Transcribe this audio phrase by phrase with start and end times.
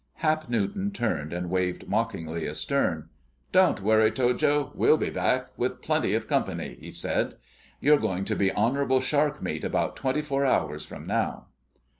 [0.15, 3.09] Hap Newton turned and waved mockingly astern.
[3.51, 7.35] "Don't worry, Tojo—we'll be back, with plenty of company," he said.
[7.79, 11.49] "You're going to be honorable shark meat about twenty four hours from now!"